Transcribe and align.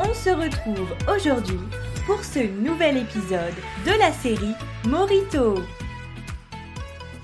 On 0.00 0.14
se 0.14 0.30
retrouve 0.30 0.94
aujourd'hui 1.12 1.58
pour 2.06 2.22
ce 2.22 2.38
nouvel 2.38 2.98
épisode 2.98 3.54
de 3.84 3.98
la 3.98 4.12
série 4.12 4.54
Morito. 4.86 5.56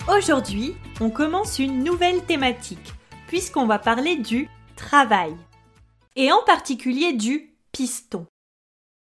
Aujourd'hui, 0.09 0.75
on 1.01 1.09
commence 1.09 1.61
une 1.61 1.85
nouvelle 1.85 2.25
thématique 2.25 2.93
puisqu'on 3.29 3.67
va 3.67 3.79
parler 3.79 4.17
du 4.17 4.49
travail 4.75 5.37
et 6.17 6.33
en 6.33 6.43
particulier 6.43 7.13
du 7.13 7.55
piston. 7.71 8.27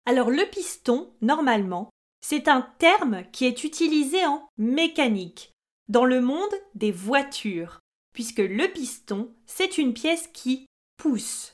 Alors 0.05 0.29
le 0.29 0.49
piston, 0.49 1.11
normalement, 1.21 1.89
c'est 2.21 2.47
un 2.47 2.61
terme 2.77 3.23
qui 3.33 3.45
est 3.45 3.65
utilisé 3.65 4.25
en 4.25 4.47
mécanique, 4.57 5.51
dans 5.89 6.05
le 6.05 6.21
monde 6.21 6.55
des 6.75 6.93
voitures, 6.93 7.79
puisque 8.13 8.39
le 8.39 8.71
piston, 8.71 9.33
c'est 9.45 9.77
une 9.77 9.93
pièce 9.93 10.29
qui 10.31 10.65
pousse. 10.95 11.51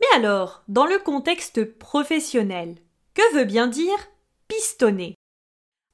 Mais 0.00 0.06
alors, 0.14 0.62
dans 0.68 0.86
le 0.86 0.98
contexte 0.98 1.64
professionnel, 1.78 2.76
que 3.14 3.34
veut 3.34 3.44
bien 3.44 3.66
dire 3.66 3.98
pistonner? 4.48 5.14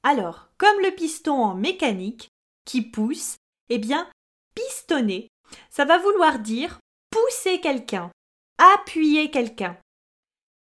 Alors, 0.02 0.48
comme 0.58 0.80
le 0.80 0.94
piston 0.94 1.34
en 1.34 1.54
mécanique, 1.54 2.28
qui 2.64 2.82
pousse, 2.82 3.36
eh 3.68 3.78
bien, 3.78 4.10
pistonner, 4.54 5.28
ça 5.70 5.84
va 5.84 5.98
vouloir 5.98 6.38
dire 6.38 6.78
pousser 7.10 7.60
quelqu'un, 7.60 8.10
appuyer 8.58 9.30
quelqu'un. 9.30 9.78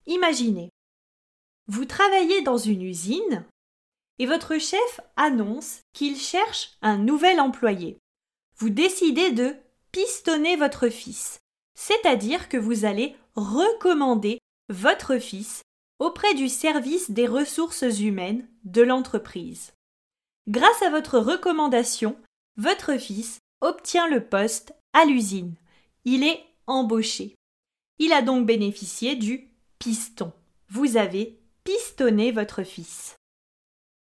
Imaginez, 0.07 0.71
vous 1.67 1.85
travaillez 1.85 2.43
dans 2.43 2.57
une 2.57 2.83
usine 2.83 3.45
et 4.19 4.27
votre 4.27 4.59
chef 4.59 5.01
annonce 5.17 5.81
qu'il 5.93 6.17
cherche 6.17 6.77
un 6.83 6.97
nouvel 6.97 7.41
employé. 7.41 7.99
Vous 8.57 8.71
décidez 8.71 9.31
de 9.31 9.55
pistonner 9.93 10.57
votre 10.57 10.89
fils, 10.89 11.41
c'est-à-dire 11.79 12.49
que 12.49 12.57
vous 12.57 12.85
allez 12.85 13.15
recommander 13.37 14.41
votre 14.69 15.19
fils 15.19 15.63
auprès 16.01 16.35
du 16.35 16.49
service 16.49 17.13
des 17.13 17.29
ressources 17.29 18.01
humaines 18.01 18.49
de 18.65 18.83
l'entreprise. 18.83 19.73
Grâce 20.49 20.83
à 20.83 20.91
votre 20.91 21.21
recommandation, 21.21 22.17
votre 22.57 22.99
fils 22.99 23.39
obtient 23.61 24.09
le 24.09 24.25
poste 24.25 24.75
à 24.93 25.05
l'usine. 25.05 25.55
Il 26.05 26.25
est 26.25 26.45
embauché. 26.67 27.37
Il 28.01 28.13
a 28.13 28.23
donc 28.23 28.45
bénéficié 28.45 29.15
du 29.15 29.49
piston. 29.79 30.33
Vous 30.71 30.97
avez 30.97 31.39
pistonner 31.63 32.33
votre 32.33 32.65
fils. 32.65 33.15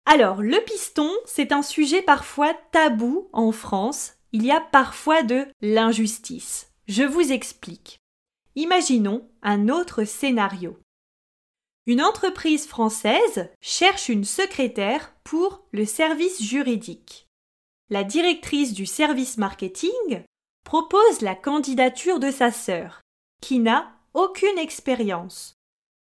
Alors, 0.08 0.42
le 0.42 0.64
piston, 0.64 1.12
c'est 1.26 1.52
un 1.52 1.62
sujet 1.62 2.02
parfois 2.02 2.56
tabou 2.72 3.30
en 3.34 3.52
France. 3.52 4.14
Il 4.32 4.44
y 4.44 4.52
a 4.52 4.62
parfois 4.62 5.22
de 5.22 5.46
l'injustice. 5.62 6.67
Je 6.88 7.04
vous 7.04 7.32
explique. 7.32 8.00
Imaginons 8.56 9.30
un 9.42 9.70
autre 9.70 10.04
scénario. 10.04 10.80
Une 11.86 12.02
entreprise 12.02 12.68
française 12.68 13.50
cherche 13.62 14.10
une 14.10 14.26
secrétaire 14.26 15.14
pour 15.24 15.68
le 15.72 15.86
service 15.86 16.42
juridique. 16.42 17.28
La 17.90 18.04
directrice 18.04 18.74
du 18.74 18.86
service 18.86 19.38
marketing 19.38 20.24
propose 20.64 21.22
la 21.22 21.36
candidature 21.36 22.20
de 22.20 22.32
sa 22.32 22.52
sœur, 22.52 23.02
qui 23.42 23.60
n'a 23.60 23.94
aucune 24.14 24.58
expérience 24.58 25.58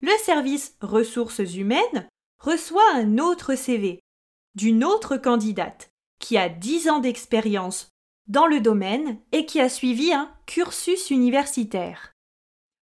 le 0.01 0.13
service 0.25 0.77
ressources 0.81 1.55
humaines 1.55 2.09
reçoit 2.39 2.95
un 2.95 3.19
autre 3.19 3.55
CV 3.55 4.01
d'une 4.55 4.83
autre 4.83 5.17
candidate 5.17 5.91
qui 6.19 6.37
a 6.37 6.49
10 6.49 6.89
ans 6.89 6.99
d'expérience 7.01 7.90
dans 8.31 8.47
le 8.47 8.61
domaine 8.61 9.19
et 9.33 9.45
qui 9.45 9.61
a 9.61 9.69
suivi 9.69 10.13
un 10.13 10.33
cursus 10.47 11.11
universitaire. 11.11 12.13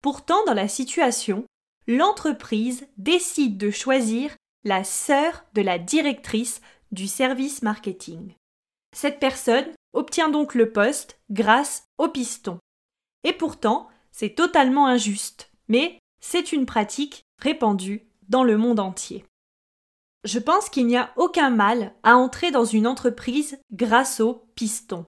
Pourtant, 0.03 0.45
dans 0.45 0.53
la 0.53 0.67
situation, 0.67 1.45
l'entreprise 1.87 2.87
décide 2.97 3.57
de 3.57 3.71
choisir 3.71 4.35
la 4.63 4.83
sœur 4.83 5.43
de 5.53 5.63
la 5.63 5.79
directrice 5.79 6.61
du 6.91 7.07
service 7.07 7.63
marketing. 7.63 8.35
Cette 8.95 9.19
personne 9.19 9.65
obtient 9.93 10.29
donc 10.29 10.53
le 10.53 10.71
poste 10.71 11.19
grâce 11.31 11.85
au 11.97 12.07
piston. 12.07 12.59
Et 13.23 13.33
pourtant, 13.33 13.87
c'est 14.11 14.35
totalement 14.35 14.85
injuste, 14.85 15.49
mais 15.67 15.97
c'est 16.19 16.51
une 16.51 16.67
pratique 16.67 17.23
répandue 17.39 18.05
dans 18.29 18.43
le 18.43 18.57
monde 18.57 18.79
entier. 18.79 19.25
Je 20.23 20.37
pense 20.37 20.69
qu'il 20.69 20.85
n'y 20.85 20.97
a 20.97 21.11
aucun 21.15 21.49
mal 21.49 21.95
à 22.03 22.15
entrer 22.15 22.51
dans 22.51 22.65
une 22.65 22.85
entreprise 22.85 23.59
grâce 23.71 24.19
au 24.19 24.45
piston. 24.53 25.05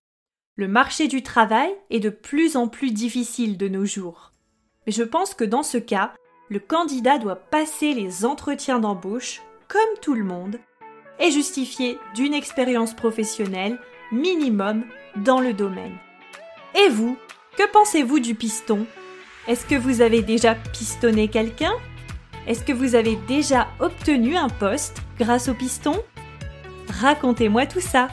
Le 0.55 0.67
marché 0.67 1.07
du 1.07 1.23
travail 1.23 1.71
est 1.89 1.99
de 1.99 2.11
plus 2.11 2.57
en 2.57 2.67
plus 2.67 2.91
difficile 2.91 3.57
de 3.57 3.67
nos 3.67 3.85
jours. 3.85 4.31
Mais 4.85 4.91
je 4.93 5.01
pense 5.01 5.33
que 5.33 5.43
dans 5.43 5.63
ce 5.63 5.79
cas, 5.79 6.13
le 6.49 6.59
candidat 6.59 7.17
doit 7.17 7.37
passer 7.37 7.95
les 7.95 8.23
entretiens 8.23 8.77
d'embauche 8.77 9.41
comme 9.67 9.81
tout 9.99 10.13
le 10.13 10.23
monde 10.23 10.59
et 11.19 11.31
justifier 11.31 11.97
d'une 12.13 12.35
expérience 12.35 12.93
professionnelle 12.93 13.79
minimum 14.11 14.85
dans 15.15 15.39
le 15.39 15.53
domaine. 15.53 15.97
Et 16.75 16.89
vous, 16.89 17.17
que 17.57 17.67
pensez-vous 17.71 18.19
du 18.19 18.35
piston? 18.35 18.85
Est-ce 19.47 19.65
que 19.65 19.75
vous 19.75 20.01
avez 20.01 20.21
déjà 20.21 20.53
pistonné 20.53 21.29
quelqu'un? 21.29 21.73
Est-ce 22.45 22.63
que 22.63 22.73
vous 22.73 22.93
avez 22.93 23.15
déjà 23.27 23.69
obtenu 23.79 24.35
un 24.35 24.49
poste 24.49 25.01
grâce 25.17 25.49
au 25.49 25.55
piston? 25.55 25.99
Racontez-moi 26.89 27.65
tout 27.65 27.81
ça 27.81 28.07